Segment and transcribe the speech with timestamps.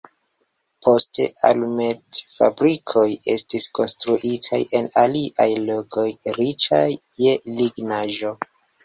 [0.85, 3.03] Poste alumetfabrikoj
[3.33, 6.07] estis konstruitaj en aliaj lokoj,
[6.39, 6.83] riĉaj
[7.27, 8.33] je lignaĵo.